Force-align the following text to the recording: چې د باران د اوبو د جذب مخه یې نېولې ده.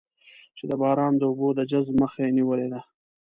چې 0.57 0.63
د 0.69 0.71
باران 0.81 1.13
د 1.17 1.21
اوبو 1.29 1.47
د 1.57 1.61
جذب 1.71 1.95
مخه 2.03 2.19
یې 2.25 2.31
نېولې 2.37 2.67
ده. 2.73 2.79